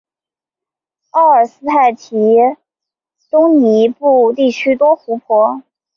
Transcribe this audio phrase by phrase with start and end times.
[1.11, 2.57] 奥克施泰提亚
[3.29, 3.61] 东
[3.99, 5.61] 部地区多湖泊。